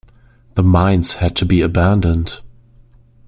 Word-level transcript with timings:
The 0.55 0.63
mines 0.63 1.13
had 1.13 1.35
to 1.35 1.45
be 1.45 1.61
abandoned. 1.61 2.39